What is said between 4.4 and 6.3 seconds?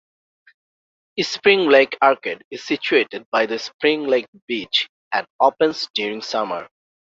beach and opens during